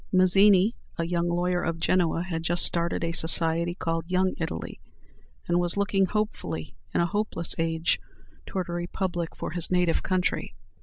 [0.11, 4.79] Mazzini, a young lawyer of Genoa, had just started a society called "Young Italy,"
[5.47, 7.99] and was looking hopefully, in a hopeless age,
[8.47, 10.55] toward a republic for his native country.